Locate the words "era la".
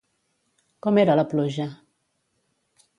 1.03-1.27